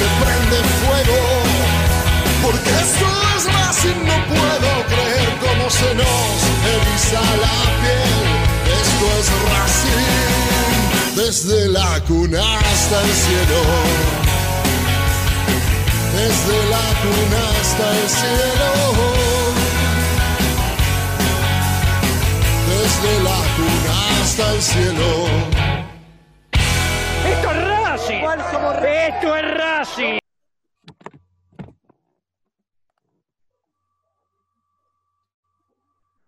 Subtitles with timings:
[0.00, 1.20] se prende fuego.
[2.42, 3.06] Porque esto
[3.36, 3.76] es más
[4.08, 6.36] no puedo creer cómo se nos
[6.74, 8.24] eriza la piel.
[8.80, 13.60] Esto es Racing, desde la cuna hasta el cielo.
[16.18, 18.70] Desde la cuna hasta el cielo.
[22.72, 25.59] Desde la cuna hasta el cielo.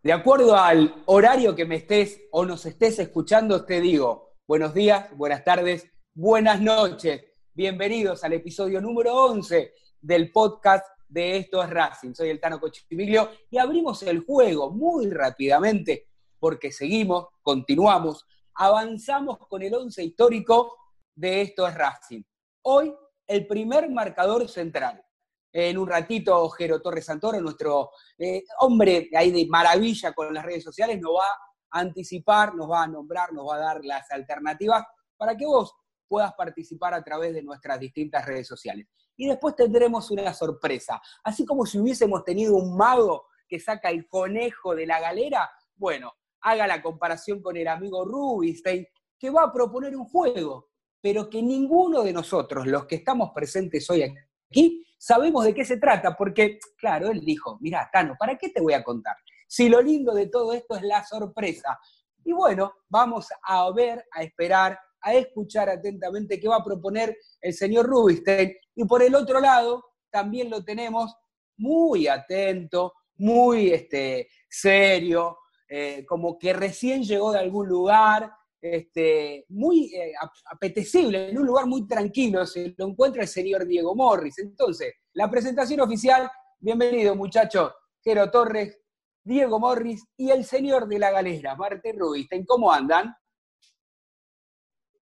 [0.02, 5.16] De acuerdo al horario que me estés o nos estés escuchando, te digo buenos días,
[5.16, 7.24] buenas tardes, buenas noches.
[7.54, 12.12] Bienvenidos al episodio número 11 del podcast de Esto es Racing.
[12.12, 16.08] Soy el Tano Cochimilio y abrimos el juego muy rápidamente
[16.38, 20.76] porque seguimos, continuamos, avanzamos con el 11 histórico
[21.14, 22.22] de Esto es Racing.
[22.64, 22.94] Hoy
[23.26, 25.04] el primer marcador central.
[25.52, 30.64] En un ratito, Jero Torres Santoro, nuestro eh, hombre ahí de maravilla con las redes
[30.64, 34.84] sociales, nos va a anticipar, nos va a nombrar, nos va a dar las alternativas
[35.16, 35.74] para que vos
[36.08, 38.86] puedas participar a través de nuestras distintas redes sociales.
[39.16, 41.02] Y después tendremos una sorpresa.
[41.24, 46.12] Así como si hubiésemos tenido un mago que saca el conejo de la galera, bueno,
[46.40, 48.86] haga la comparación con el amigo Rubinstein,
[49.18, 50.71] que va a proponer un juego,
[51.02, 54.14] pero que ninguno de nosotros, los que estamos presentes hoy
[54.48, 58.60] aquí, sabemos de qué se trata, porque, claro, él dijo, mira, Tano, ¿para qué te
[58.60, 59.16] voy a contar?
[59.48, 61.78] Si lo lindo de todo esto es la sorpresa.
[62.24, 67.52] Y bueno, vamos a ver, a esperar, a escuchar atentamente qué va a proponer el
[67.52, 68.54] señor Rubinstein.
[68.76, 71.16] Y por el otro lado, también lo tenemos
[71.56, 75.38] muy atento, muy este, serio,
[75.68, 78.30] eh, como que recién llegó de algún lugar,
[78.62, 80.12] este, muy eh,
[80.50, 84.38] apetecible, en un lugar muy tranquilo, se lo encuentra el señor Diego Morris.
[84.38, 86.30] Entonces, la presentación oficial,
[86.60, 87.72] bienvenido muchachos,
[88.04, 88.78] Jero Torres,
[89.24, 92.44] Diego Morris y el señor de la galera, Martín Rubisten.
[92.46, 93.14] ¿Cómo andan?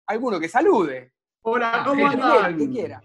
[0.08, 1.14] Alguno que salude.
[1.42, 2.58] Hola, ¿cómo andan?
[2.58, 3.02] Que quiera.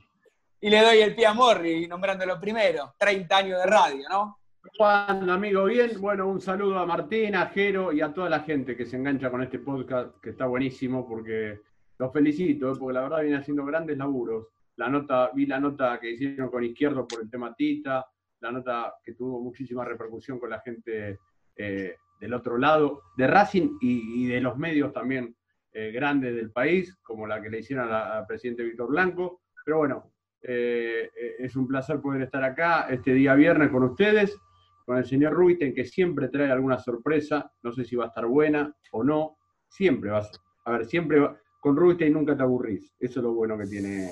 [0.60, 2.94] Y le doy el pie a Morris, nombrándolo primero.
[2.98, 4.38] 30 años de radio, ¿no?
[4.76, 5.92] Juan, amigo, bien.
[6.00, 9.30] Bueno, un saludo a Martín, a Jero y a toda la gente que se engancha
[9.30, 11.60] con este podcast, que está buenísimo, porque
[11.96, 12.76] los felicito, ¿eh?
[12.76, 14.48] porque la verdad viene haciendo grandes laburos.
[14.74, 18.04] La nota, vi la nota que hicieron con Izquierdo por el tema Tita,
[18.40, 21.20] la nota que tuvo muchísima repercusión con la gente
[21.54, 25.36] eh, del otro lado, de Racing y, de los medios también
[25.72, 29.42] eh, grandes del país, como la que le hicieron al presidente Víctor Blanco.
[29.64, 30.10] Pero bueno,
[30.42, 34.36] es un placer poder estar acá este día viernes con ustedes
[34.84, 38.26] con el señor Rubiten, que siempre trae alguna sorpresa, no sé si va a estar
[38.26, 39.36] buena o no,
[39.68, 40.28] siempre va a,
[40.66, 42.94] a ver, siempre va, con Rubinstein nunca te aburrís.
[43.00, 44.10] Eso es lo bueno que tiene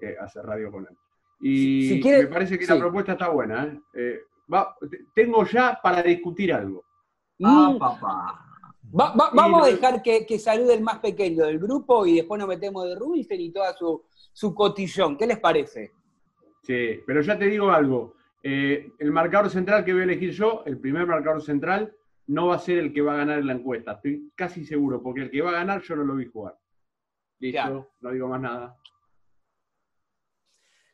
[0.00, 0.96] eh, hacer radio con él.
[1.38, 3.64] Y me parece que la propuesta está buena.
[3.64, 3.80] ¿eh?
[3.94, 4.20] Eh,
[5.14, 6.82] tengo ya para discutir algo.
[7.42, 7.78] Ah, mm.
[7.78, 8.40] papá.
[9.34, 12.86] vamos a dejar que, que, salude el más pequeño del grupo y después nos metemos
[12.86, 15.18] de Rubinstein y toda su, su cotillón.
[15.18, 15.92] ¿Qué les parece?
[16.62, 18.14] Sí, pero ya te digo algo.
[18.44, 21.94] El marcador central que voy a elegir yo, el primer marcador central,
[22.26, 23.92] no va a ser el que va a ganar en la encuesta.
[23.92, 26.58] Estoy casi seguro, porque el que va a ganar yo no lo vi jugar.
[27.38, 28.76] Listo, no digo más nada.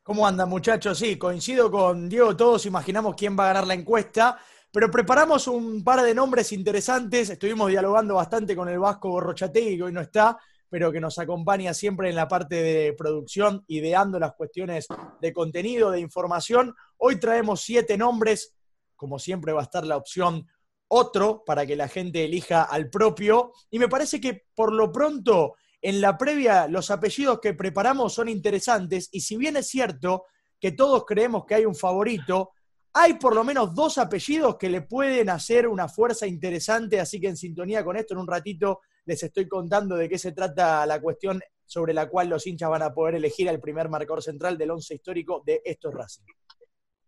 [0.02, 0.98] ¿Cómo andan, muchachos?
[0.98, 4.38] Sí, coincido con Diego, todos imaginamos quién va a ganar la encuesta,
[4.72, 7.30] pero preparamos un par de nombres interesantes.
[7.30, 10.38] Estuvimos dialogando bastante con el Vasco Borrochategui, que hoy no está,
[10.70, 14.86] pero que nos acompaña siempre en la parte de producción, ideando las cuestiones
[15.20, 16.74] de contenido, de información.
[16.96, 18.54] Hoy traemos siete nombres,
[18.94, 20.46] como siempre va a estar la opción
[20.86, 23.52] otro para que la gente elija al propio.
[23.70, 28.28] Y me parece que por lo pronto, en la previa, los apellidos que preparamos son
[28.28, 29.08] interesantes.
[29.10, 30.26] Y si bien es cierto
[30.60, 32.50] que todos creemos que hay un favorito,
[32.92, 37.00] hay por lo menos dos apellidos que le pueden hacer una fuerza interesante.
[37.00, 40.32] Así que en sintonía con esto, en un ratito les estoy contando de qué se
[40.32, 44.22] trata la cuestión sobre la cual los hinchas van a poder elegir al primer marcador
[44.22, 46.24] central del once histórico de estos Racing.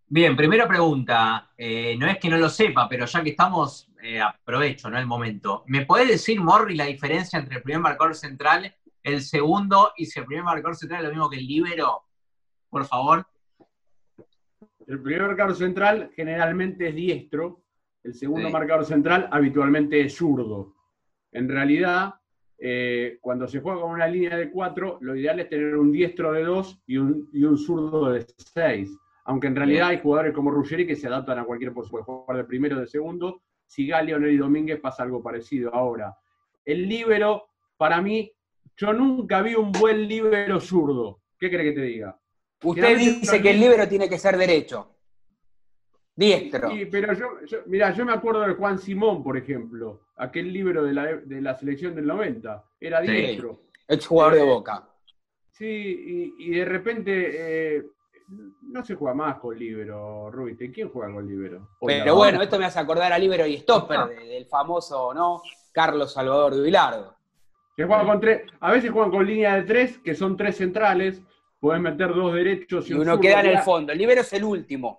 [0.06, 1.50] Bien, primera pregunta.
[1.56, 4.98] Eh, no es que no lo sepa, pero ya que estamos, eh, aprovecho, ¿no?
[4.98, 5.64] El momento.
[5.66, 10.20] ¿Me puede decir, Morri, la diferencia entre el primer marcador central, el segundo, y si
[10.20, 12.04] el primer marcador central es lo mismo que el libero?
[12.68, 13.26] Por favor.
[14.86, 17.62] El primer marcador central generalmente es diestro,
[18.02, 20.74] el segundo marcador central habitualmente es zurdo.
[21.30, 22.14] En realidad,
[22.58, 26.32] eh, cuando se juega con una línea de cuatro, lo ideal es tener un diestro
[26.32, 28.90] de dos y un, y un zurdo de seis
[29.24, 32.36] aunque en realidad hay jugadores como Ruggeri que se adaptan a cualquier posición, puede jugar
[32.38, 33.42] de primero o de segundo.
[33.66, 35.72] Si Leonel y Domínguez pasa algo parecido.
[35.74, 36.16] Ahora,
[36.64, 38.32] el líbero, para mí,
[38.76, 41.20] yo nunca vi un buen líbero zurdo.
[41.38, 42.18] ¿Qué cree que te diga?
[42.62, 44.88] Usted dice que el líbero tiene que ser derecho.
[46.14, 46.70] Diestro.
[46.70, 47.26] Sí, pero yo,
[47.66, 52.06] mira, yo me acuerdo de Juan Simón, por ejemplo, aquel libro de la, selección del
[52.06, 52.64] 90.
[52.80, 53.62] Era diestro.
[53.88, 54.88] Sí, jugador de boca.
[55.50, 57.82] Sí, y, de repente eh,
[58.62, 60.70] no se juega más con libero, Rubite.
[60.70, 61.68] ¿Quién juega con libero?
[61.80, 64.06] Pero bueno, esto me hace acordar a libero y stopper ah.
[64.06, 65.42] del famoso, ¿no?
[65.72, 67.16] Carlos Salvador de Vilardo.
[67.76, 71.22] con tres, a veces juegan con línea de tres, que son tres centrales,
[71.62, 73.92] pueden meter dos derechos y, uno queda en el fondo.
[73.92, 74.98] El libero es el último.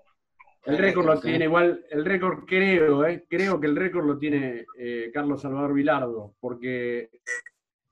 [0.63, 4.65] El récord lo tiene igual, el récord creo, eh, creo que el récord lo tiene
[4.77, 7.09] eh, Carlos Salvador Vilardo, porque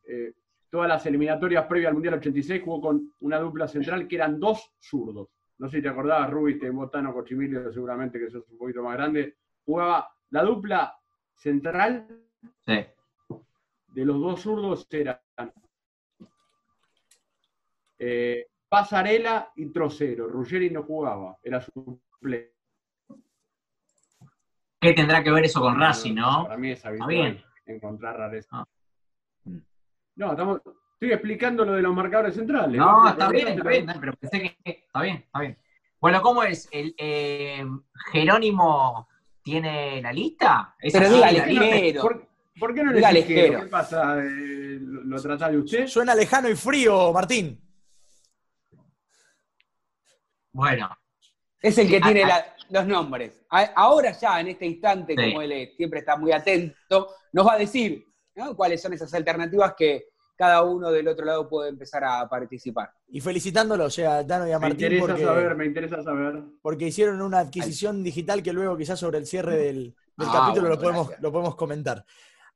[0.08, 0.32] eh,
[0.70, 4.72] todas las eliminatorias previas al Mundial 86 jugó con una dupla central que eran dos
[4.80, 5.28] zurdos.
[5.58, 9.36] No sé si te acordabas, Rubiste, Botano, Cochimilio, seguramente que sos un poquito más grande.
[9.66, 10.96] Jugaba la dupla
[11.36, 12.08] central
[12.66, 15.20] de los dos zurdos eran
[18.04, 20.30] eh, Pasarela y Trocero.
[20.30, 22.56] Ruggeri no jugaba, era suplente.
[24.80, 26.44] ¿Qué tendrá que ver eso con Racing, no?
[26.46, 28.48] Para mí es habitual encontrar rareza.
[28.54, 28.66] Ah.
[30.16, 30.62] No, estamos,
[30.94, 32.78] estoy explicando lo de los marcadores centrales.
[32.78, 35.58] No, está bien, está bien, pero pensé que está bien, está bien.
[36.00, 36.70] Bueno, ¿cómo es?
[36.72, 37.66] ¿El, eh,
[38.14, 39.10] ¿Jerónimo
[39.44, 40.78] tiene la lista?
[40.94, 42.26] pero dígale, ¿Por,
[42.58, 44.18] ¿Por, qué no le dice ¿Qué pasa?
[44.24, 45.88] Eh, ¿Lo, trata de usted?
[45.88, 47.71] Suena lejano y frío, Martín.
[50.52, 50.90] Bueno.
[51.62, 52.24] Es el que tiene
[52.70, 53.46] los nombres.
[53.50, 58.08] Ahora ya, en este instante, como él siempre está muy atento, nos va a decir
[58.56, 62.92] cuáles son esas alternativas que cada uno del otro lado puede empezar a participar.
[63.10, 64.90] Y felicitándolo, o sea, Dano y a Martín.
[64.90, 66.44] Me interesa saber, me interesa saber.
[66.64, 70.80] Porque hicieron una adquisición digital que luego quizás sobre el cierre del, ah, capítulo lo,
[70.80, 72.04] podemos, lo podemos comentar.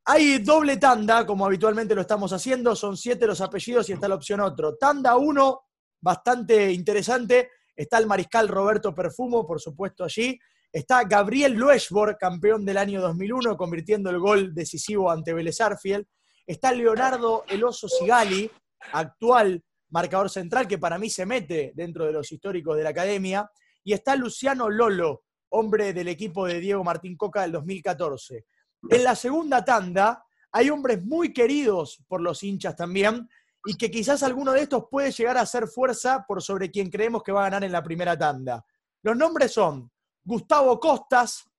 [0.06, 4.16] Hay doble tanda, como habitualmente lo estamos haciendo, son siete los apellidos y está la
[4.16, 4.76] opción otro.
[4.78, 5.66] Tanda uno,
[6.02, 10.40] bastante interesante, está el mariscal Roberto Perfumo, por supuesto, allí.
[10.72, 16.08] Está Gabriel Lueshborg, campeón del año 2001, convirtiendo el gol decisivo ante Vélez Arfiel.
[16.46, 18.50] Está Leonardo El Oso Sigali,
[18.92, 23.50] actual marcador central, que para mí se mete dentro de los históricos de la academia.
[23.84, 28.46] Y está Luciano Lolo, hombre del equipo de Diego Martín Coca del 2014.
[28.90, 33.28] En la segunda tanda hay hombres muy queridos por los hinchas también,
[33.66, 37.24] y que quizás alguno de estos puede llegar a hacer fuerza por sobre quien creemos
[37.24, 38.64] que va a ganar en la primera tanda.
[39.02, 39.92] Los nombres son
[40.24, 41.50] Gustavo Costas,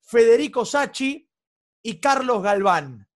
[0.00, 1.28] Federico Sachi
[1.82, 3.08] y Carlos Galván.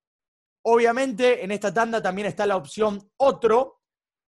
[0.63, 3.81] Obviamente en esta tanda también está la opción otro.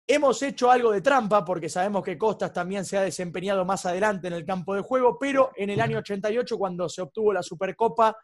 [0.05, 4.27] Hemos hecho algo de trampa porque sabemos que Costas también se ha desempeñado más adelante
[4.27, 8.17] en el campo de juego, pero en el año 88 cuando se obtuvo la Supercopa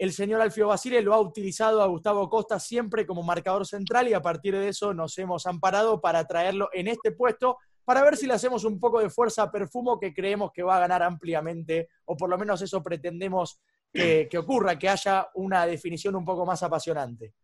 [0.00, 4.14] el señor Alfio Basile lo ha utilizado a Gustavo Costa siempre como marcador central y
[4.14, 8.26] a partir de eso nos hemos amparado para traerlo en este puesto para ver si
[8.26, 11.88] le hacemos un poco de fuerza a Perfumo que creemos que va a ganar ampliamente,
[12.06, 13.60] o por lo menos eso pretendemos
[13.92, 17.34] que, ocurra, que haya una definición un poco más apasionante.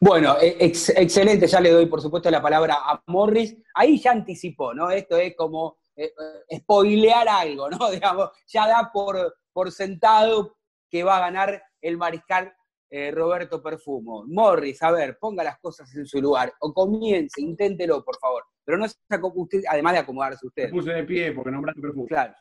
[0.00, 3.56] Bueno, e, excelente, ya le doy por supuesto la palabra a Morris.
[3.74, 4.90] Ahí ya anticipó, ¿no?
[4.90, 6.12] Esto es como eh,
[6.48, 7.90] eh, spoilear algo, ¿no?
[7.92, 10.56] Digamos, ya da por, por sentado
[10.92, 12.52] que va a ganar el mariscal
[12.90, 14.26] eh, Roberto Perfumo.
[14.26, 18.44] Morris, a ver, ponga las cosas en su lugar, o comience, inténtelo, por favor.
[18.62, 18.98] Pero no se
[19.34, 20.64] usted, además de acomodarse usted.
[20.64, 22.06] Me puse de pie porque nombraste Perfumo.
[22.06, 22.34] Claro.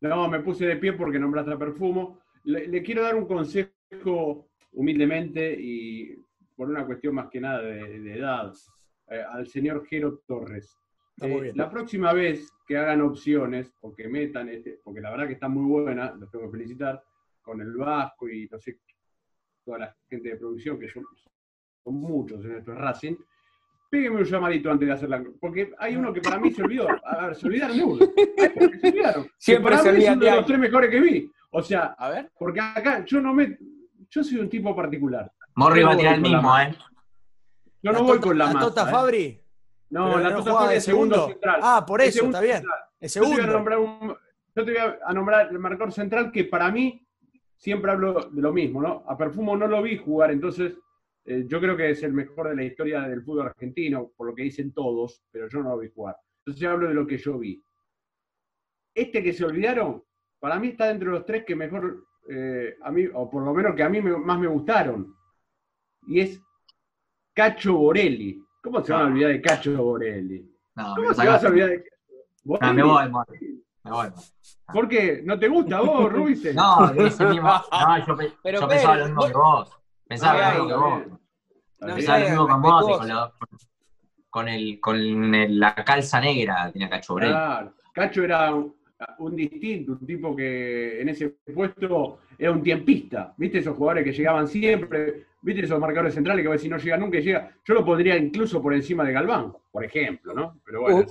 [0.00, 2.18] No, me puse de pie porque nombraste a Perfumo.
[2.42, 6.16] Le, quiero dar un consejo humildemente y
[6.56, 8.52] por una cuestión más que nada de, edad
[9.08, 10.76] eh, al señor Jero Torres.
[11.20, 15.34] Eh, la próxima vez que hagan opciones o que metan, este, porque la verdad que
[15.34, 17.00] está muy buena, los tengo que felicitar,
[17.44, 18.80] con el Vasco y no sé,
[19.64, 21.04] toda la gente de producción, que son,
[21.84, 23.16] son muchos en estos Racing,
[23.90, 25.22] pígueme un llamadito antes de hacerla.
[25.40, 26.88] Porque hay uno que para mí se olvidó.
[27.04, 28.06] A ver, se olvidaron de uno.
[28.80, 29.30] se olvidaron.
[29.38, 31.30] Siempre se olvidan de los tres mejores que vi.
[31.50, 32.32] O sea, a ver.
[32.36, 33.56] porque acá yo no me.
[34.10, 35.30] Yo soy un tipo particular.
[35.56, 36.74] Morri va a tirar el mismo, ¿eh?
[37.82, 38.58] Yo no voy con la, masa.
[38.58, 38.90] ¿La Tota ¿eh?
[38.90, 39.40] Fabri?
[39.90, 41.60] No, la Tota Fabri es segundo central.
[41.62, 42.64] Ah, por eso, está bien.
[42.98, 43.36] Es segundo.
[43.36, 44.16] Yo te, voy a nombrar un,
[44.56, 47.06] yo te voy a nombrar el marcador central que para mí
[47.56, 49.04] siempre hablo de lo mismo, ¿no?
[49.06, 50.78] A Perfumo no lo vi jugar, entonces
[51.24, 54.34] eh, yo creo que es el mejor de la historia del fútbol argentino, por lo
[54.34, 56.16] que dicen todos, pero yo no lo vi jugar.
[56.38, 57.62] Entonces yo hablo de lo que yo vi.
[58.94, 60.02] Este que se olvidaron,
[60.38, 63.54] para mí está dentro de los tres que mejor, eh, a mí, o por lo
[63.54, 65.14] menos que a mí más me gustaron.
[66.06, 66.40] Y es
[67.32, 68.44] Cacho Borelli.
[68.62, 70.54] ¿Cómo se van a olvidar de Cacho Borelli?
[70.74, 71.84] ¿Cómo se van a olvidar de
[72.44, 73.53] Borelli?
[73.84, 74.08] Voy.
[74.72, 75.20] ¿Por qué?
[75.24, 76.54] ¿No te gusta vos, Rubiste?
[76.54, 78.16] No, ese mismo, no yo,
[78.60, 79.78] yo pensaba lo mismo que vos.
[80.08, 81.94] Pensaba lo mismo que vos.
[81.94, 83.00] pensaba lo mismo con vos
[84.30, 87.14] con, el, con la calza negra tenía Cacho.
[87.14, 93.32] Claro, Cacho era un, distinto, un tipo que en ese puesto era un tiempista.
[93.36, 95.26] ¿Viste esos jugadores que llegaban siempre?
[95.40, 97.48] ¿Viste esos marcadores centrales que a veces no llega nunca y llega?
[97.64, 100.58] Yo lo pondría incluso por encima de Galván, por ejemplo, ¿no?
[100.64, 101.06] Pero bueno.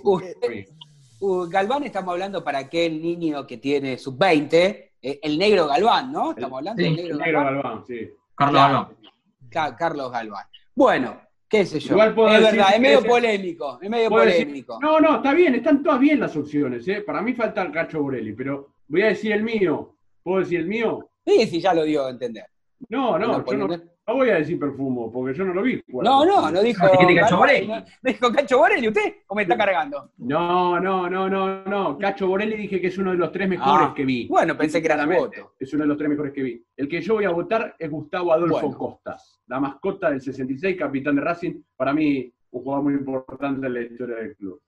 [1.50, 6.32] Galván estamos hablando para aquel niño que tiene sub-20, eh, el negro Galván, ¿no?
[6.32, 7.86] Estamos hablando del negro, Galván.
[7.86, 8.10] sí.
[8.36, 9.77] Carlos Galván.
[9.77, 10.46] Carlos Galván.
[10.75, 11.96] Bueno, qué sé yo.
[11.96, 14.80] es verdad, es medio polémico, es medio polémico.
[14.82, 17.01] no, no, está bien, están todas bien las opciones, ¿eh?
[17.01, 19.96] Para mí falta el Cacho Borelli, pero voy a decir el mío.
[20.22, 21.10] ¿Puedo decir el mío?
[21.25, 22.46] Sí, sí, ya lo dio a entender.
[22.89, 25.82] No, no, yo no, no voy a decir perfumo, porque yo no lo vi.
[25.88, 26.86] No, no, no dijo.
[27.16, 27.72] Cacho Borelli?
[28.02, 30.12] dijo Cacho Borelli usted o me está cargando?
[30.18, 31.98] No, no, no, no, no.
[31.98, 34.28] Cacho Borelli dije que es uno de los tres mejores ah, que vi.
[34.28, 35.54] Bueno, pensé que era la voto.
[35.58, 36.66] Es uno de los tres mejores que vi.
[36.76, 41.16] El que yo voy a votar es Gustavo Adolfo Costas, la mascota del 66, capitán
[41.16, 41.62] de Racing.
[41.78, 44.62] Para mí, un jugador muy importante en la historia del club.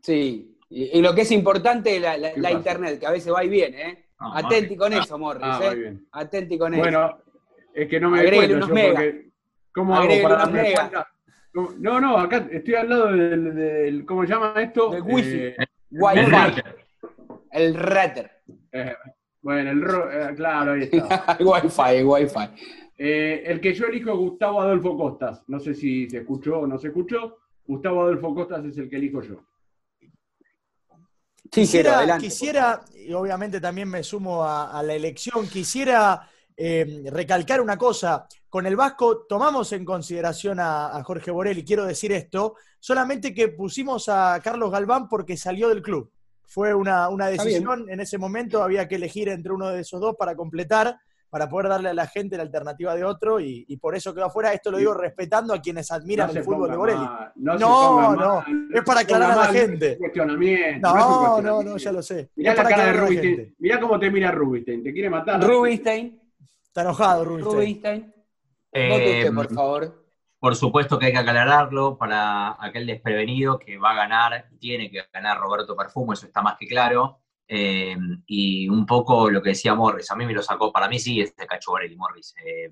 [0.00, 3.82] Sí, y, lo que es importante, la, la, internet, que a veces va y viene,
[3.82, 4.04] ¿eh?
[4.18, 5.42] Ah, Atenti con eso, Morris.
[5.44, 5.96] Ah, ¿eh?
[6.12, 6.82] Atenti con eso.
[6.82, 7.18] Bueno,
[7.78, 9.28] es que no me doy cuenta yo porque.
[9.72, 11.08] ¿Cómo hago para darme cuenta?
[11.78, 14.90] No, no, acá estoy al lado del, ¿cómo se llama esto?
[14.90, 15.36] Del wifi.
[15.36, 15.56] Eh,
[15.90, 16.62] Wi-Fi.
[17.50, 18.30] El router.
[18.72, 18.94] Eh,
[19.40, 21.36] bueno, el eh, claro, ahí está.
[21.38, 22.48] el Wi-Fi, el Wi-Fi.
[22.98, 25.42] Eh, el que yo elijo es Gustavo Adolfo Costas.
[25.46, 27.38] No sé si se escuchó o no se escuchó.
[27.66, 29.40] Gustavo Adolfo Costas es el que elijo yo.
[31.50, 36.28] Sí, quisiera, quisiera, y obviamente también me sumo a la elección, quisiera
[36.60, 38.26] eh, recalcar una cosa.
[38.48, 44.08] Con el Vasco tomamos en consideración a, Jorge Borelli, quiero decir esto, solamente que pusimos
[44.08, 46.10] a Carlos Galván porque salió del club.
[46.46, 50.34] Fue una, decisión, en ese momento había que elegir entre uno de esos dos para
[50.34, 50.98] completar,
[51.30, 54.52] para poder darle a la gente la alternativa de otro, y, por eso quedó afuera.
[54.52, 57.08] Esto lo digo respetando a quienes admiran el fútbol de Borelli.
[57.36, 59.96] no, no, es para aclarar a la gente.
[60.80, 62.30] No, no, no, ya lo sé.
[62.34, 63.54] Mirá la cara de Rubinstein.
[63.58, 65.40] Mirá cómo te mira Rubinstein, te quiere matar.
[65.40, 66.27] Rubinstein
[66.78, 68.14] Está enojado, Rubinstein.
[68.70, 70.04] Eh, por favor.
[70.38, 75.02] Por supuesto que hay que aclararlo para aquel desprevenido que va a ganar, tiene que
[75.12, 77.18] ganar Roberto Perfumo, eso está más que claro.
[77.48, 77.96] Eh,
[78.28, 81.20] y un poco lo que decía Morris, a mí me lo sacó, para mí sí
[81.20, 82.32] es de Cacho Borelli, Morris.
[82.46, 82.70] Eh,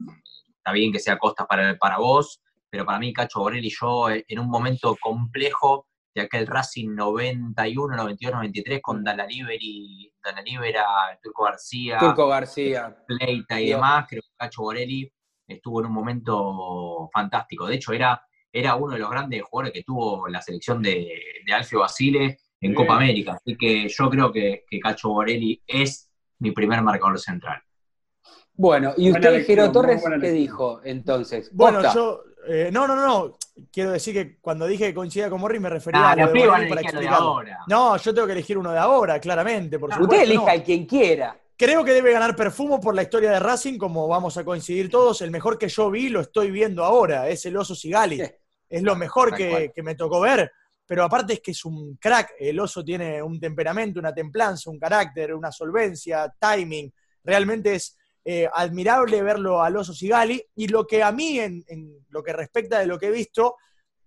[0.57, 4.39] está bien que sea Costa para, para vos, pero para mí Cacho Borelli yo en
[4.39, 10.87] un momento complejo de aquel Racing 91, 92, 93 con Dalaliberi, Dalalibera,
[11.23, 15.12] Turco García, Turco García, Pleita y demás, creo que Cacho Borelli
[15.46, 17.66] estuvo en un momento fantástico.
[17.66, 18.18] De hecho, era,
[18.50, 22.73] era uno de los grandes jugadores que tuvo la selección de, de Alfio Basile en
[22.73, 23.32] Copa América.
[23.32, 27.61] Así que yo creo que, que Cacho Borelli es mi primer marcador central.
[28.57, 31.51] Bueno, ¿y usted, Jero Torres, qué dijo entonces?
[31.53, 32.23] Bueno, yo.
[32.49, 33.37] Eh, no, no, no.
[33.73, 36.17] Quiero decir que cuando dije que coincidía con Morri me refería ah, a.
[36.17, 37.43] Lo de para explicarlo.
[37.67, 39.79] No, yo tengo que elegir uno de ahora, claramente.
[39.79, 41.37] Por usted elija a quien quiera.
[41.57, 45.23] Creo que debe ganar Perfumo por la historia de Racing, como vamos a coincidir todos.
[45.23, 48.21] El mejor que yo vi lo estoy viendo ahora, es el Oso Sigali.
[48.69, 50.53] Es lo mejor que, me tocó ver.
[50.85, 52.35] Pero aparte es que es un crack.
[52.39, 56.93] El Oso tiene un temperamento, una templanza, un carácter, una solvencia, timing.
[57.25, 57.97] Realmente es
[58.28, 60.42] eh, admirable verlo al Oso Sigali.
[60.56, 61.64] Y lo que a mí, en,
[62.09, 63.54] lo que respecta de lo que he visto,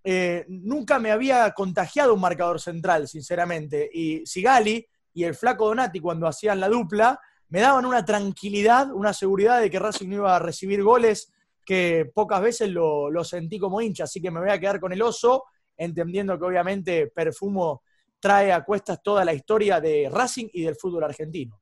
[0.04, 3.88] eh, nunca me había contagiado un marcador central, sinceramente.
[3.90, 9.14] Y Sigali y el flaco Donati, cuando hacían la dupla, me daban una tranquilidad, una
[9.14, 11.32] seguridad de que Racing no iba a recibir goles
[11.64, 15.00] que pocas veces lo, sentí como hincha, así que me voy a quedar con el
[15.00, 15.44] oso,
[15.78, 17.84] entendiendo que obviamente Perfumo
[18.18, 21.58] trae a cuestas toda la historia de Racing y del fútbol argentino.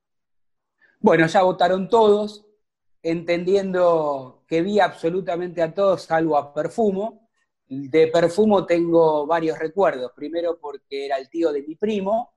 [0.98, 2.47] Bueno, ya votaron todos,
[3.02, 7.28] entendiendo que vi absolutamente a todos, salvo a Perfumo.
[7.66, 10.12] De Perfumo tengo varios recuerdos.
[10.14, 12.34] Primero porque era el tío de mi primo,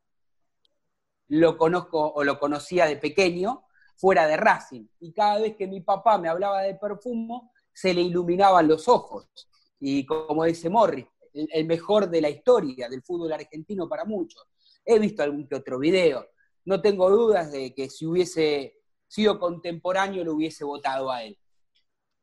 [1.29, 3.65] lo conozco o lo conocía de pequeño,
[3.95, 4.85] fuera de Racing.
[4.99, 9.27] Y cada vez que mi papá me hablaba de perfumo, se le iluminaban los ojos.
[9.79, 14.43] Y como dice Morris, el, mejor de la historia del fútbol argentino para muchos.
[14.85, 16.27] He visto algún que otro video.
[16.65, 18.80] No tengo dudas de que si hubiese
[19.11, 21.37] sido contemporáneo lo hubiese votado a él.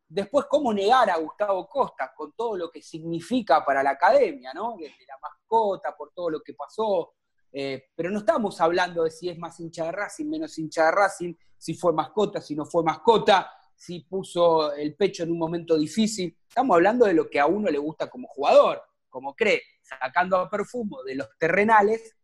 [0.08, 4.74] Después, ¿cómo negar a Gustavo Costa con todo lo que significa para la academia, ¿no?
[4.78, 7.12] Desde la mascota, por todo lo que pasó,
[7.52, 10.92] eh, pero no estamos hablando de si es más hincha de Racing, menos hincha de
[10.92, 15.76] Racing, si fue mascota, si no fue mascota, si puso el pecho en un momento
[15.76, 16.34] difícil.
[16.48, 20.48] Estamos hablando de lo que a uno le gusta como jugador, como cree, sacando a
[20.48, 22.16] perfumo de los terrenales.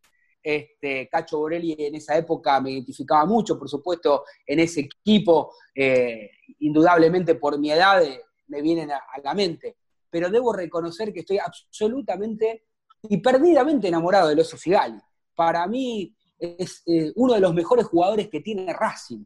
[0.46, 6.30] Este, Cacho Borelli en esa época me identificaba mucho, por supuesto, en ese equipo, eh,
[6.58, 9.78] indudablemente por mi edad eh, me vienen a, la mente.
[10.10, 12.66] Pero debo reconocer que estoy absolutamente
[13.08, 15.00] y perdidamente enamorado del Oso Figali
[15.34, 19.24] para mí es eh, uno de los mejores jugadores que tiene Racing.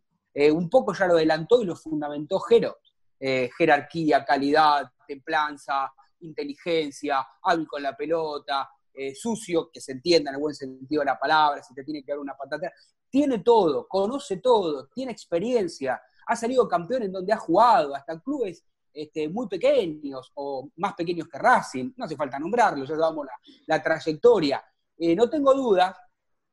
[0.53, 2.77] Un poco ya lo adelantó y lo fundamentó Jero.
[3.19, 8.71] Jerarquía, calidad, templanza, inteligencia, hábil con la pelota,
[9.15, 12.13] sucio, que se entienda en el buen sentido de la palabra, si te tiene que
[12.13, 12.73] dar una patata.
[13.11, 18.65] Tiene todo, conoce todo, tiene experiencia, ha salido campeón en donde ha jugado, hasta clubes
[18.93, 23.33] este, muy pequeños o más pequeños que Racing, no hace falta nombrarlo, ya sabemos la,
[23.67, 24.63] la trayectoria.
[24.97, 25.97] Eh, no tengo duda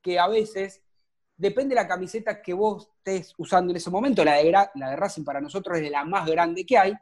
[0.02, 0.84] que a veces,
[1.36, 4.96] depende de la camiseta que vos estés usando en ese momento, la de, la de
[4.96, 6.94] Racing para nosotros es de la más grande que hay,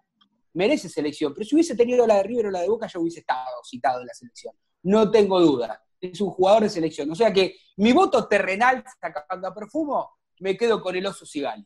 [0.54, 1.34] merece selección.
[1.34, 4.02] Pero si hubiese tenido la de River o la de Boca, ya hubiese estado citado
[4.02, 4.54] en la selección.
[4.84, 5.82] No tengo duda.
[6.00, 7.10] Es un jugador de selección.
[7.12, 11.66] O sea que mi voto terrenal, sacando a perfumo, me quedo con el oso Sigali.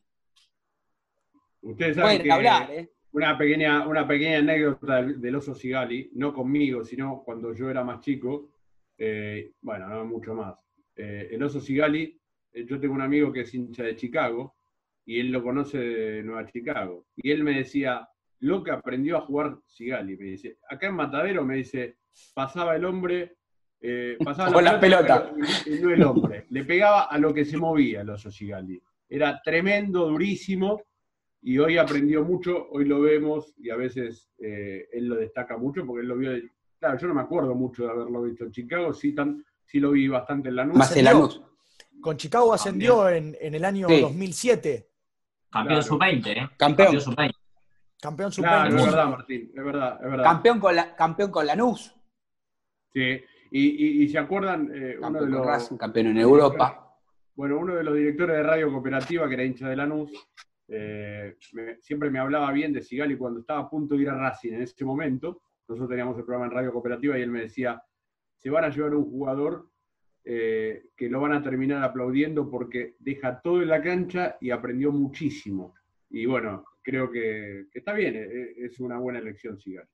[1.60, 2.92] Ustedes saben que hablar, ¿eh?
[3.12, 8.00] una, pequeña, una pequeña anécdota del oso Sigali, no conmigo, sino cuando yo era más
[8.00, 8.50] chico,
[8.96, 10.56] eh, bueno, no mucho más.
[10.94, 12.20] Eh, el oso Sigali,
[12.52, 14.56] eh, yo tengo un amigo que es hincha de Chicago
[15.04, 17.06] y él lo conoce de Nueva Chicago.
[17.16, 18.08] Y él me decía,
[18.40, 21.98] lo que aprendió a jugar Sigali, me dice, acá en Matadero me dice,
[22.34, 23.36] pasaba el hombre,
[24.24, 25.32] pasaba Con la, pelota,
[25.80, 28.80] no el hombre, le pegaba a lo que se movía el oso Sigali.
[29.08, 30.82] Era tremendo, durísimo,
[31.42, 36.02] y hoy aprendió mucho, hoy lo vemos y a veces él lo destaca mucho porque
[36.02, 36.32] él lo vio
[36.78, 39.90] Claro, yo no me acuerdo mucho de haberlo visto en Chicago, sí, tan, sí lo
[39.90, 41.42] vi bastante en la Más en Lanús.
[42.00, 44.88] Con Chicago ascendió en, en, el año 2007.
[45.50, 46.48] Campeón sub-20, ¿eh?
[46.56, 47.00] Campeón.
[47.00, 47.32] sub-20.
[48.00, 48.48] Campeón sub-20.
[48.48, 50.24] Claro, es verdad, Martín, es verdad, es verdad.
[50.24, 51.94] Campeón con, la, campeón con Lanús.
[52.92, 55.46] Sí, y, y, se acuerdan, eh, uno de los...
[55.46, 56.96] Racing, campeón en Europa.
[57.34, 60.10] Bueno, uno de los directores de Radio Cooperativa, que era hincha de Lanús,
[60.68, 61.36] eh,
[61.80, 64.62] siempre me hablaba bien de Sigali cuando estaba a punto de ir a Racing en
[64.62, 67.82] ese momento, nosotros teníamos el programa en Radio Cooperativa y él me decía,
[68.36, 69.68] se van a llevar un jugador
[70.24, 74.92] eh, que lo van a terminar aplaudiendo porque deja todo en la cancha y aprendió
[74.92, 75.74] muchísimo.
[76.10, 79.86] Y bueno, creo que, está bien, eh, eh, es una buena elección, Sigal.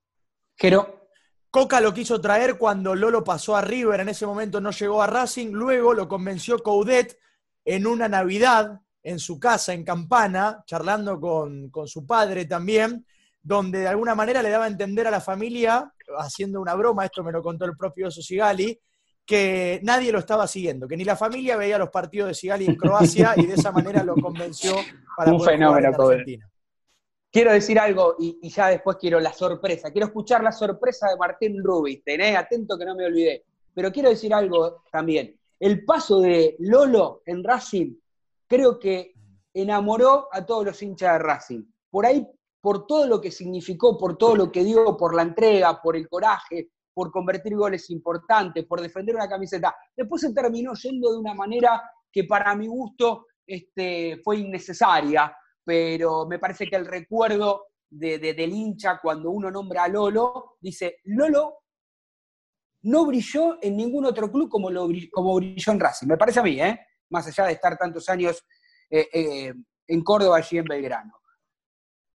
[0.57, 1.09] Pero
[1.51, 5.07] Coca lo quiso traer cuando Lolo pasó a River, en ese momento no llegó a
[5.07, 7.19] Racing, luego lo convenció Coudet
[7.65, 13.05] en una Navidad en su casa en Campana, charlando con, con su padre también,
[13.41, 17.25] donde de alguna manera le daba a entender a la familia, haciendo una broma, esto
[17.25, 18.79] me lo contó el propio Oso Sigali,
[19.25, 22.75] que nadie lo estaba siguiendo, que ni la familia veía los partidos de Sigali en
[22.75, 24.75] Croacia y de esa manera lo convenció
[25.17, 26.51] para Un poder fenómeno, jugar en Argentina.
[27.35, 29.91] Quiero decir algo y, ya después quiero la sorpresa.
[29.91, 32.01] Quiero escuchar la sorpresa de Martín Rubis.
[32.01, 33.43] Tené atento que no me olvidé.
[33.73, 35.37] Pero quiero decir algo también.
[35.59, 37.93] El paso de Lolo en Racing
[38.47, 39.15] creo que
[39.53, 41.63] enamoró a todos los hinchas de Racing.
[41.89, 42.25] Por ahí,
[42.61, 46.07] por todo lo que significó, por todo lo que dio, por la entrega, por el
[46.07, 49.75] coraje, por convertir goles importantes, por defender una camiseta.
[49.93, 56.25] Después se terminó yendo de una manera que para mi gusto este, fue innecesaria, pero
[56.25, 61.63] me parece que el recuerdo de, del hincha cuando uno nombra a Lolo, dice, Lolo
[62.83, 66.43] no brilló en ningún otro club como, lo, como brilló en Racing, me parece a
[66.43, 66.79] mí, ¿eh?
[67.09, 68.45] más allá de estar tantos años
[68.89, 69.53] eh, eh,
[69.87, 71.13] en Córdoba, allí en Belgrano.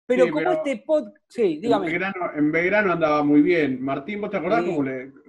[0.05, 1.11] Pero como este pod...
[1.27, 1.85] Sí, dígame.
[2.35, 3.79] En Belgrano, andaba muy bien.
[3.79, 4.65] Martín, ¿vos te acordás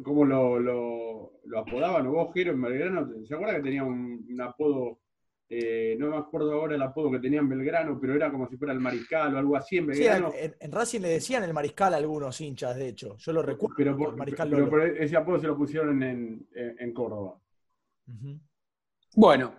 [0.03, 3.07] cómo, lo, lo, lo, apodaban o vos, Giro, en Belgrano?
[3.27, 5.01] ¿Se acuerda que tenía un, apodo,
[5.51, 8.57] eh, no me acuerdo ahora el apodo que tenía en Belgrano, pero era como si
[8.57, 10.31] fuera el mariscal o algo así en Belgrano?
[10.31, 13.17] Sí, en, Racing le decían el mariscal a algunos hinchas, de hecho.
[13.19, 13.75] Yo lo recuerdo.
[13.77, 17.39] Pero, por, ese apodo se lo pusieron en, en Córdoba.
[19.15, 19.55] Bueno,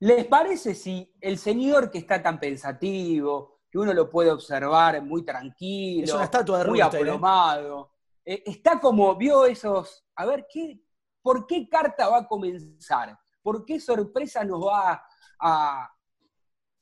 [0.00, 6.04] ¿les parece si el señor que está tan pensativo, uno lo puede observar muy tranquilo,
[6.04, 6.82] es una estatua de muy ¿eh?
[6.82, 7.92] aplomado.
[8.24, 10.80] Eh, está como, vio esos, a ver, ¿qué,
[11.22, 13.16] ¿por qué carta va a comenzar?
[13.46, 15.06] ¿Por qué sorpresa nos va
[15.38, 15.88] a,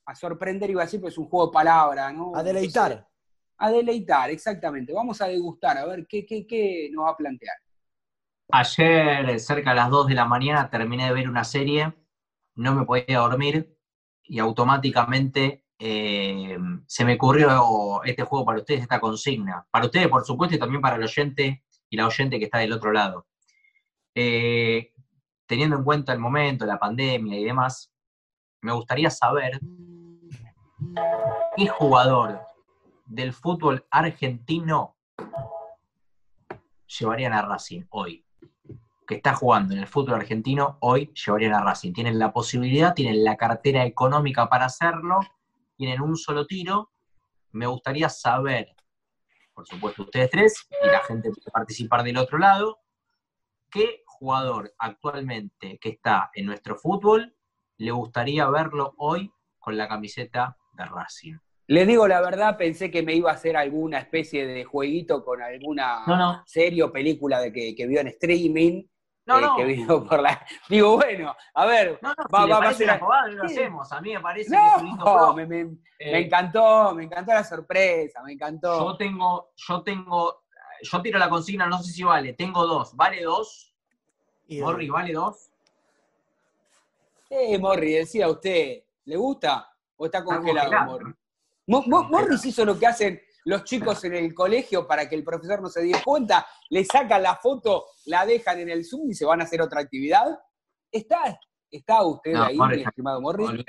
[0.06, 0.70] a sorprender?
[0.70, 2.34] Iba a decir, pues es un juego de palabras, ¿no?
[2.34, 3.06] A deleitar.
[3.58, 4.90] a deleitar, exactamente.
[4.94, 7.54] Vamos a degustar, a ver qué, qué, qué nos va a plantear.
[8.50, 11.92] Ayer, cerca de las 2 de la mañana, terminé de ver una serie,
[12.54, 13.76] no me podía dormir
[14.22, 19.66] y automáticamente eh, se me ocurrió este juego para ustedes, esta consigna.
[19.70, 22.72] Para ustedes, por supuesto, y también para el oyente y la oyente que está del
[22.72, 23.26] otro lado.
[24.14, 24.93] Eh,
[25.46, 27.92] teniendo en cuenta el momento, la pandemia y demás,
[28.60, 29.60] me gustaría saber
[31.56, 32.40] qué jugador
[33.06, 34.96] del fútbol argentino
[36.86, 38.24] llevarían a Racing hoy.
[39.06, 41.92] Que está jugando en el fútbol argentino, hoy llevarían a Racing.
[41.92, 45.20] Tienen la posibilidad, tienen la cartera económica para hacerlo
[45.76, 46.90] tienen un solo tiro.
[47.52, 48.74] Me gustaría saber,
[49.52, 52.80] por supuesto ustedes tres y la gente que participar del otro lado,
[53.70, 57.36] qué jugador actualmente que está en nuestro fútbol
[57.76, 61.36] le gustaría verlo hoy con la camiseta de Racing.
[61.66, 65.42] Les digo la verdad, pensé que me iba a hacer alguna especie de jueguito con
[65.42, 68.84] alguna serie o película de que, que vio en streaming
[69.26, 69.56] no, no.
[69.56, 70.46] que vino por la.
[70.68, 73.00] Digo, bueno, a ver, no, no, va, va a ser.
[73.00, 73.90] lo hacemos.
[73.90, 77.32] A mí me parece que es un lindo me, me, me, eh, encantó, me encantó
[77.32, 78.78] la sorpresa, me encantó.
[78.78, 80.44] Yo tengo, yo tengo,
[80.82, 82.94] yo tiro la consigna, no sé si vale, tengo dos.
[82.94, 83.73] ¿Vale dos?
[84.48, 85.50] Morri, ¿vale dos?
[87.30, 91.14] Eh, Morri, decía usted, ¿le gusta o está congelado, Morri?
[91.66, 95.68] Morris hizo lo que hacen los chicos en el colegio para que el profesor no
[95.68, 99.40] se dé cuenta, le sacan la foto, la dejan en el Zoom y se van
[99.40, 100.38] a hacer otra actividad.
[100.90, 101.38] ¿Está,
[101.70, 103.64] está usted ahí, estimado Morris?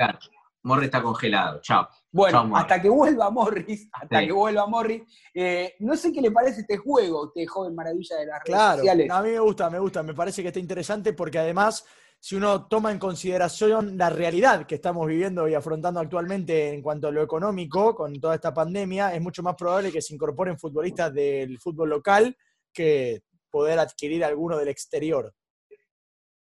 [0.66, 1.88] Morris está congelado, chao.
[2.12, 6.62] Bueno, hasta que vuelva Morris, hasta que vuelva Morris, eh, no sé qué le parece
[6.62, 9.12] este juego, usted joven maravilla de las redes sociales.
[9.12, 11.86] A mí me gusta, me gusta, me parece que está interesante porque además
[12.20, 17.10] si uno toma en consideración la realidad que estamos viviendo y afrontando actualmente en cuanto
[17.10, 21.14] a lo económico con toda esta pandemia, es mucho más probable que se incorporen futbolistas
[21.14, 22.36] del fútbol local
[22.74, 25.32] que poder adquirir alguno del exterior.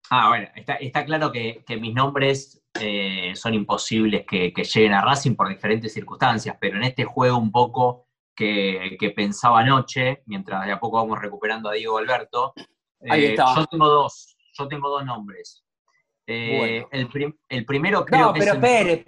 [0.09, 5.47] Ah, bueno, está, claro que, mis nombres eh, son imposibles que, lleguen a Racing por
[5.47, 10.97] diferentes circunstancias, pero en este juego un poco que, pensaba anoche, mientras de a poco
[10.97, 12.53] vamos recuperando a Diego Alberto,
[12.99, 15.63] eh, yo tengo dos, yo tengo dos nombres.
[16.27, 19.05] Eh, el, primero creo no, pero espere,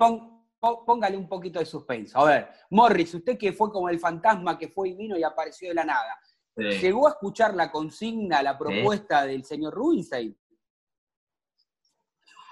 [0.60, 2.20] póngale un poquito de suspenso.
[2.20, 5.70] A ver, Morris, usted que fue como el fantasma que fue y vino y apareció
[5.70, 6.18] de la nada,
[6.56, 10.38] ¿llegó a escuchar la consigna, la propuesta del señor Rubinstein?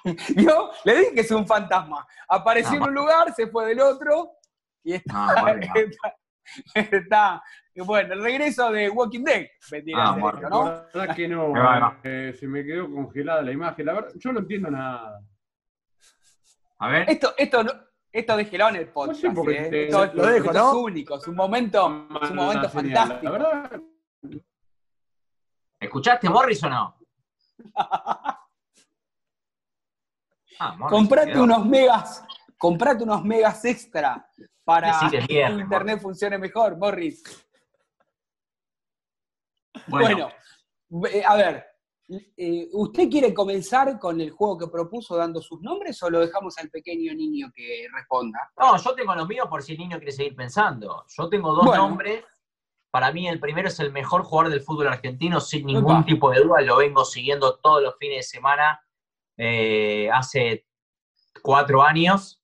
[0.36, 2.08] Yo le dije que es un fantasma.
[2.28, 4.34] Apareció en un lugar, se fue del otro
[4.84, 5.66] y está,
[6.76, 7.44] está,
[7.78, 9.48] bueno, el regreso de Walking Dead,
[9.96, 10.16] ah,
[10.50, 10.66] ¿no?
[10.66, 11.54] La verdad que no,
[12.04, 13.86] eh, se me quedó congelada la imagen.
[13.86, 15.22] La verdad, yo no entiendo nada.
[16.78, 17.10] A ver.
[17.10, 17.72] Esto, esto, no,
[18.12, 19.24] esto déjelo en el podcast.
[19.24, 19.86] No sé ¿eh?
[19.86, 20.70] esto, lo dejo, ¿no?
[20.70, 23.24] Es único, es un momento, es un momento fantástico.
[23.24, 23.82] La verdad.
[25.80, 26.96] ¿Escuchaste Morris o no?
[30.60, 32.24] ah, comprate unos megas,
[32.58, 34.28] comprate unos megas extra
[34.64, 37.24] para que internet funcione mejor, Morris.
[39.88, 40.30] Bueno,
[41.12, 41.66] eh, a ver,
[42.08, 46.58] eh, ¿usted quiere comenzar con el juego que propuso dando sus nombres o lo dejamos
[46.58, 48.40] al pequeño niño que responda?
[48.58, 51.06] No, yo tengo los míos por si el niño quiere seguir pensando.
[51.08, 52.24] Yo tengo dos nombres.
[52.92, 56.42] Para mí el primero es el mejor jugador del fútbol argentino, sin ningún tipo de
[56.42, 56.62] duda.
[56.62, 58.82] Lo vengo siguiendo todos los fines de semana
[59.38, 60.66] eh, hace
[61.42, 62.42] cuatro años.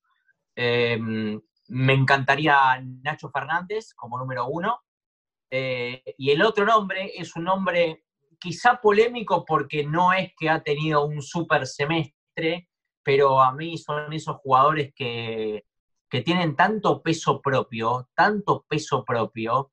[0.56, 4.82] Em, me encantaría Nacho Fernández como número uno.
[5.50, 8.06] Eh, y el otro nombre es un nombre
[8.40, 12.70] quizá polémico porque no es que ha tenido un super semestre,
[13.04, 15.66] pero a mí son esos jugadores que,
[16.10, 19.72] que tienen tanto peso propio, tanto peso propio,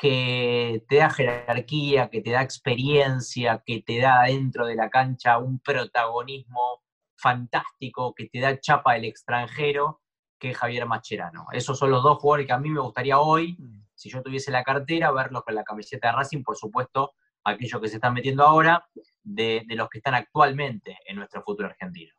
[0.00, 5.38] que te da jerarquía, que te da experiencia, que te da dentro de la cancha
[5.38, 6.82] un protagonismo
[7.16, 10.00] fantástico, que te da chapa del extranjero,
[10.38, 11.46] que Javier Macherano.
[11.52, 13.58] Esos son los dos jugadores que a mí me gustaría hoy,
[13.94, 17.88] si yo tuviese la cartera, verlos con la camiseta de Racing, por supuesto, aquellos que
[17.88, 18.88] se están metiendo ahora,
[19.24, 22.14] de, los que están actualmente en nuestro futuro argentino.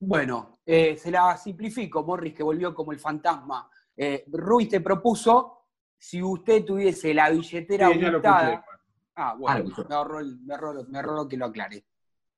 [0.00, 3.68] Bueno, eh, se la simplifico, Morris, que volvió como el fantasma
[4.00, 5.66] eh, Ruiz te propuso,
[5.98, 8.00] si usted tuviese la billetera sí,
[9.20, 10.20] Ah, bueno, me ahorró,
[10.86, 11.84] me, que lo aclare.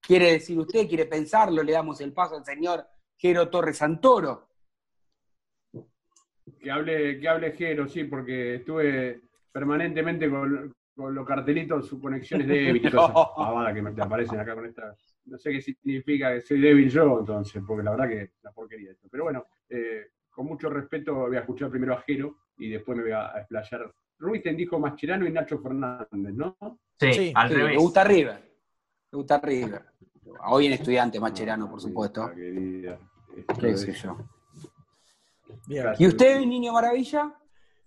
[0.00, 1.62] ¿Quiere decir usted, quiere pensarlo?
[1.62, 2.86] Le damos el paso al señor
[3.18, 4.48] Jero Torres Santoro.
[6.58, 9.20] Que hable, que hable Jero, sí, porque estuve
[9.52, 13.12] permanentemente con, los cartelitos, sus conexiones débiles, no.
[13.12, 14.96] cosas que me aparecen acá con esta.
[15.26, 18.52] No sé qué significa que soy débil yo, entonces, porque la verdad que es la
[18.52, 19.06] porquería esto.
[19.10, 23.04] Pero bueno, eh, con mucho respeto voy a escuchar primero a Jero y después me
[23.04, 23.92] voy a, explayar.
[24.18, 26.56] Ruiten dijo Mascherano y Nacho Fernández, ¿no?
[26.98, 27.76] Sí, al revés.
[27.76, 28.50] Me gusta River.
[29.12, 29.84] Me gusta River.
[30.46, 32.30] Hoy en estudiante Mascherano, por supuesto.
[32.34, 34.16] Qué sé yo.
[35.98, 37.34] ¿Y usted, Niño Maravilla?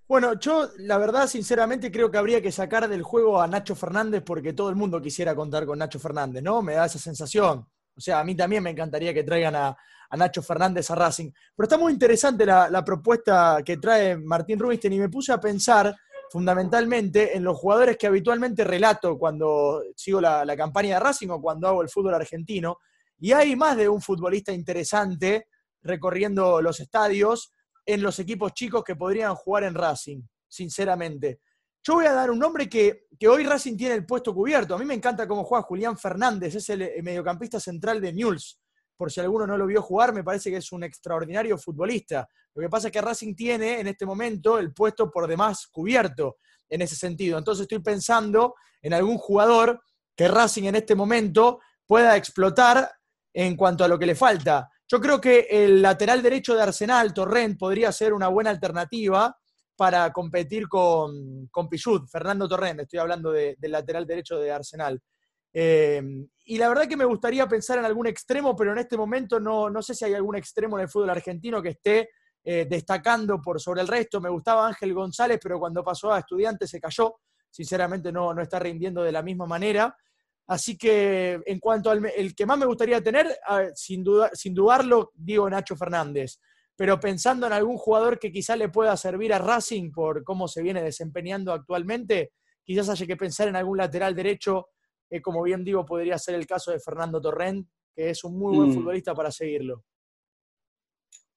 [0.07, 4.21] Bueno, yo la verdad, sinceramente, creo que habría que sacar del juego a Nacho Fernández
[4.23, 6.61] porque todo el mundo quisiera contar con Nacho Fernández, ¿no?
[6.61, 7.65] Me da esa sensación.
[7.95, 9.77] O sea, a mí también me encantaría que traigan a,
[10.13, 11.31] a Nacho Fernández a Racing.
[11.55, 15.95] Pero está muy interesante la, propuesta que trae Martín Rubinstein y me puse a pensar
[16.29, 21.41] fundamentalmente en los jugadores que habitualmente relato cuando sigo la, la, campaña de Racing o
[21.41, 22.77] cuando hago el fútbol argentino.
[23.19, 25.47] Y hay más de un futbolista interesante
[25.81, 27.51] recorriendo los estadios
[27.83, 31.39] en los equipos chicos que podrían jugar en Racing, sinceramente.
[31.83, 34.75] Yo voy a dar un nombre que, que, hoy Racing tiene el puesto cubierto.
[34.75, 38.59] A mí me encanta cómo juega Julián Fernández, es el mediocampista central de Newell's
[38.95, 42.27] por si alguno no lo vio jugar, me parece que es un extraordinario futbolista.
[42.55, 46.37] Lo que pasa es que Racing tiene en este momento el puesto por demás cubierto
[46.69, 47.37] en ese sentido.
[47.37, 49.81] Entonces estoy pensando en algún jugador
[50.15, 52.91] que Racing en este momento pueda explotar
[53.33, 54.69] en cuanto a lo que le falta.
[54.87, 59.35] Yo creo que el lateral derecho de Arsenal, Torrent, podría ser una buena alternativa
[59.75, 61.69] para competir con, con
[62.11, 65.01] Fernando Torrent, estoy hablando del lateral derecho de Arsenal.
[65.51, 69.39] Em, y la verdad que me gustaría pensar en algún extremo, pero en este momento
[69.39, 72.09] no, no sé si hay algún extremo en el fútbol argentino que esté
[72.43, 74.19] eh, destacando por sobre el resto.
[74.19, 77.15] Me gustaba Ángel González, pero cuando pasó a estudiante se cayó.
[77.49, 79.95] Sinceramente no, no está rindiendo de la misma manera.
[80.47, 83.27] Así que en cuanto al el que más me gustaría tener,
[83.75, 86.39] sin, duda, sin dudarlo, digo Nacho Fernández.
[86.75, 90.63] Pero pensando en algún jugador que quizá le pueda servir a Racing por cómo se
[90.63, 92.31] viene desempeñando actualmente,
[92.63, 94.67] quizás haya que pensar en algún lateral derecho
[95.21, 98.69] como bien digo, podría ser el caso de Fernando Torrent, que es un muy buen
[98.69, 98.73] mm.
[98.73, 99.83] futbolista para seguirlo.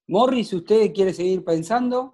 [0.08, 2.12] Morris, ¿usted quiere seguir pensando?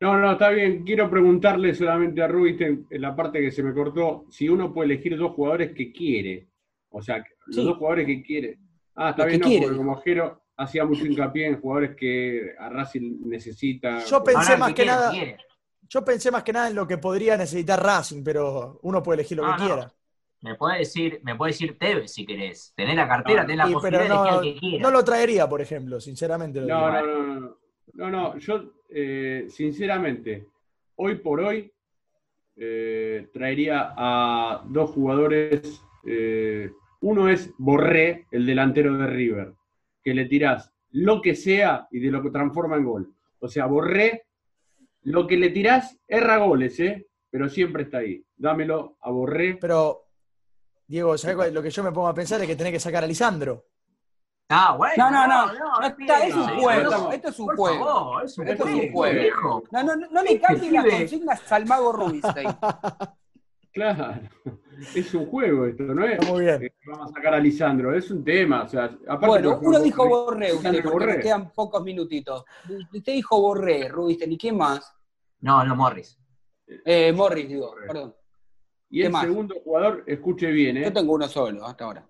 [0.00, 0.84] No, no, está bien.
[0.84, 4.92] Quiero preguntarle solamente a Rubí, en la parte que se me cortó, si uno puede
[4.92, 6.48] elegir dos jugadores que quiere.
[6.90, 8.58] O sea, los dos jugadores que quiere.
[8.94, 13.20] Ah, está bien, no, porque como Jero hacía mucho hincapié en jugadores que a Racing
[13.24, 14.04] necesita.
[14.04, 15.12] Yo pensé más que, nada.
[15.88, 19.38] Yo pensé más que nada en lo que podría necesitar Racing, pero uno puede elegir
[19.38, 19.92] lo que quiera.
[20.40, 22.72] Me puede decir, me puede decir Tevez si querés.
[22.76, 24.82] Tener la cartera, tener la posibilidad no, de elegir que quiera.
[24.82, 26.60] No lo traería, por ejemplo, sinceramente.
[26.60, 27.56] no, no, no, no,
[27.94, 28.38] no, no.
[28.38, 30.46] Yo, eh, sinceramente,
[30.96, 31.72] hoy por hoy
[32.56, 35.82] eh, traería a dos jugadores.
[36.04, 39.54] Eh, uno es Borré, el delantero de River,
[40.08, 43.14] que le tirás lo que sea y de lo que transforma en gol.
[43.40, 44.24] O sea, Borré,
[45.02, 47.08] lo que le tirás, erra goles, ¿eh?
[47.28, 48.24] Pero siempre está ahí.
[48.34, 49.58] Dámelo a Borré.
[49.60, 50.06] Pero
[50.86, 53.06] Diego, ¿sabes lo que yo me pongo a pensar es que tenés que sacar a
[53.06, 53.66] Lisandro.
[54.48, 54.94] Ah, bueno.
[54.96, 55.52] No, no, no.
[55.52, 57.12] no, es un juego.
[57.12, 58.20] Esto es un juego.
[58.22, 59.62] esto es un juego.
[59.70, 62.48] No, no, no le cambien las consignas al mago Rubinstein.
[63.72, 64.20] Claro.
[64.94, 66.24] Es un juego esto, ¿no es?
[66.28, 66.72] Muy bien.
[66.86, 68.62] Vamos a sacar a Lisandro, es un tema.
[68.62, 71.20] O sea, aparte bueno, uno dijo Borré, usted, porque Borré.
[71.20, 72.44] quedan pocos minutitos.
[72.92, 74.94] Usted dijo Borré, Rubinstein, ¿y quién más?
[75.40, 76.16] No, no, Morris.
[76.84, 78.14] Eh, Morris, digo, perdón.
[78.90, 80.84] Y el segundo jugador, escuche bien, ¿eh?
[80.84, 82.06] Yo tengo uno solo hasta ahora.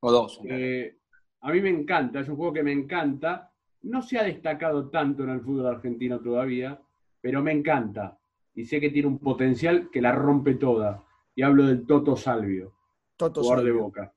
[0.00, 0.40] O dos.
[0.44, 0.96] Eh,
[1.42, 3.52] a mí me encanta, es un juego que me encanta.
[3.82, 6.80] No se ha destacado tanto en el fútbol argentino todavía,
[7.20, 8.18] pero me encanta.
[8.56, 11.04] Y sé que tiene un potencial que la rompe toda.
[11.36, 12.72] Y hablo del Toto Salvio.
[13.16, 14.12] Toto jugador de Boca.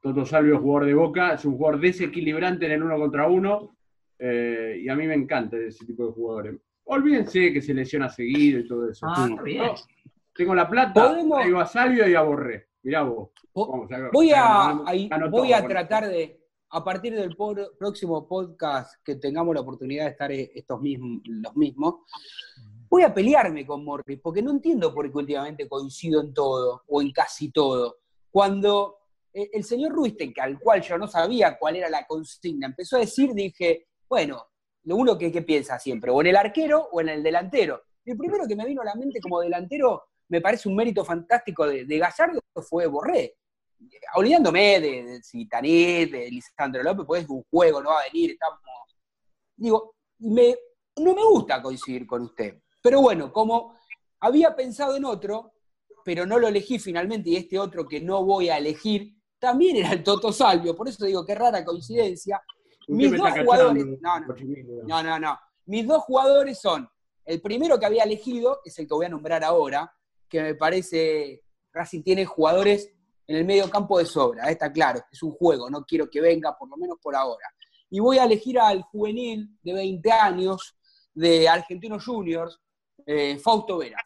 [0.00, 3.76] Toto Salvio es jugador de Boca, es un jugador desequilibrante en el uno contra uno,
[4.18, 6.56] eh, y a mí me encanta ese tipo de jugadores.
[6.84, 9.04] Olvídense que se lesiona seguido y todo eso.
[9.08, 9.64] Ah, bien.
[10.32, 11.38] Tengo la plata, ¿Podemos?
[11.40, 12.68] traigo a Salvio y a Borré.
[12.84, 13.30] Mirá vos.
[13.52, 19.02] Vamos, Voy a, ahí- voy todo a tratar de, a partir del por- próximo podcast
[19.04, 21.94] que tengamos la oportunidad de estar eh, estos mismos, los mismos,
[22.88, 27.02] voy a pelearme con Morris, porque no entiendo por qué últimamente coincido en todo, o
[27.02, 27.98] en casi todo.
[28.30, 28.98] Cuando
[29.32, 32.96] eh, el señor Ruisten, que al cual yo no sabía cuál era la consigna, empezó
[32.96, 34.46] a decir, dije, bueno,
[34.84, 37.82] lo uno que, piensa siempre, o en el arquero o en el delantero.
[38.04, 41.66] El primero que me vino a la mente como delantero, me parece un mérito fantástico
[41.66, 43.36] de, de Gallardo, fue Borré
[44.14, 48.60] olvidándome de, de de Lisandro López, pues es un juego, no va a venir, estamos...
[49.56, 53.74] Digo, no me gusta coincidir con usted, pero bueno, como
[54.20, 55.54] había pensado en otro,
[56.04, 59.90] pero no lo elegí finalmente, y este otro que no voy a elegir, también era
[59.90, 62.40] el Toto Salvio, por eso digo, qué rara coincidencia.
[62.86, 64.26] Mis dos jugadores, no, no,
[64.86, 65.38] no, no, no.
[65.64, 66.88] Mis dos jugadores son,
[67.24, 69.92] el primero que había elegido, es el que voy a nombrar ahora,
[70.28, 72.94] que me parece, Racing tiene jugadores
[73.26, 76.56] en el medio campo de sobra, está claro, es un juego, no quiero que venga,
[76.56, 77.52] por lo menos por ahora.
[77.90, 80.76] Y voy a elegir al juvenil de 20 años
[81.14, 82.60] de Argentinos Juniors,
[83.06, 83.98] eh, Fausto Vera.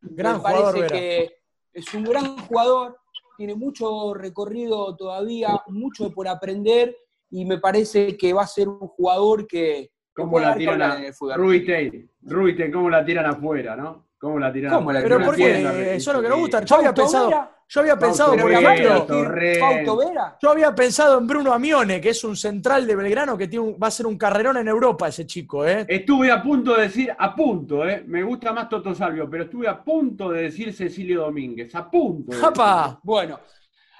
[0.00, 0.96] Gran me parece jugador, Vera.
[0.96, 1.36] que
[1.72, 2.98] es un gran jugador,
[3.36, 6.96] tiene mucho recorrido todavía, mucho por aprender,
[7.30, 11.04] y me parece que va a ser un jugador que, ¿Cómo la tiran a en
[11.04, 11.36] el fútbol.
[11.36, 12.10] Ruiten?
[12.22, 14.05] Ruiten, ¿cómo la tiran afuera, no?
[14.18, 15.02] ¿Cómo la tiran ¿Cómo la?
[15.02, 15.72] Pero tiran ¿por afuera?
[15.72, 15.94] qué?
[15.96, 16.64] Eso es lo que nos gusta.
[16.64, 17.30] Yo había pensado,
[17.68, 19.06] yo había pensado, por ejemplo,
[20.40, 23.76] yo había pensado en Bruno Amione, que es un central de Belgrano que tiene un-
[23.82, 25.84] va a ser un carrerón en Europa ese chico, ¿eh?
[25.88, 28.04] Estuve a punto de decir, a punto, ¿eh?
[28.06, 32.32] Me gusta más Toto Salvio, pero estuve a punto de decir Cecilio Domínguez, a punto.
[32.32, 32.98] de ¡Japa!
[33.02, 33.38] Bueno,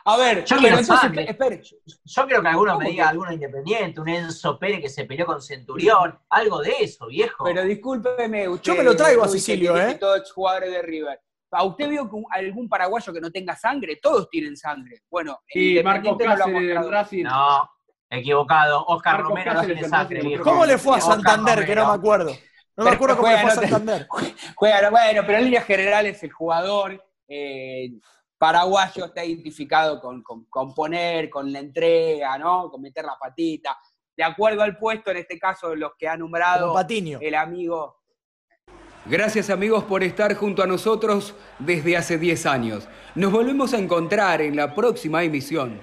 [0.08, 1.62] a ver, Yo pero entonces, espere,
[2.04, 2.92] Yo creo que alguno ¿Cómo me que?
[2.92, 7.44] diga alguno independiente, un Enzo Pérez que se peleó con Centurión, algo de eso, viejo.
[7.44, 8.72] pero discúlpeme, usted.
[8.72, 9.94] Yo me lo traigo a Sicilio, ¿eh?
[9.96, 11.20] Todos jugadores de River.
[11.50, 13.96] ¿A usted vio que algún paraguayo que no tenga sangre?
[14.02, 15.02] Todos tienen sangre.
[15.10, 16.90] Bueno, el Y Marco no Cáceres.
[16.90, 17.24] Racing.
[17.24, 17.70] No,
[18.10, 18.84] equivocado.
[18.86, 20.44] Oscar Marcos Romero no tiene en sangre, viejo.
[20.44, 21.64] ¿Cómo le fue a Santander?
[21.64, 22.30] Que no me acuerdo.
[22.76, 24.06] No me Pero acuerdo cómo le fue a juega, no te- Santander.
[24.56, 27.92] Juega, bueno, pero en líneas generales el jugador eh,
[28.38, 32.70] paraguayo está identificado con, con, con poner, con la entrega, ¿no?
[32.70, 33.78] Con meter la patita.
[34.16, 37.18] De acuerdo al puesto, en este caso, los que ha nombrado Patiño.
[37.20, 37.96] el amigo
[39.08, 42.88] Gracias amigos por estar junto a nosotros desde hace 10 años.
[43.14, 45.78] Nos volvemos a encontrar en la próxima emisión.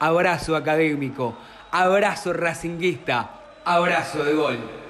[0.00, 1.36] Abrazo académico,
[1.70, 4.85] abrazo racinguista, abrazo de gol.